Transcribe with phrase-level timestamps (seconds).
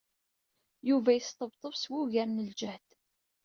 [0.89, 2.87] Yuba yesṭebṭeb s wugar n ljehd.